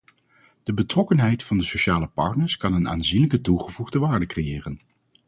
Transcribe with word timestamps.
De 0.63 0.73
betrokkenheid 0.73 1.43
van 1.43 1.57
de 1.57 1.63
sociale 1.63 2.07
partners 2.07 2.57
kan 2.57 2.73
een 2.73 2.89
aanzienlijke 2.89 3.41
toegevoegde 3.41 3.99
waarde 3.99 4.25
creëren. 4.25 4.81